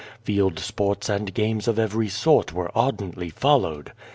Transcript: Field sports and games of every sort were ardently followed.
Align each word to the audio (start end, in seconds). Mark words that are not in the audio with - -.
Field 0.23 0.57
sports 0.57 1.09
and 1.09 1.31
games 1.31 1.67
of 1.67 1.77
every 1.77 2.09
sort 2.09 2.51
were 2.51 2.75
ardently 2.75 3.29
followed. 3.29 3.91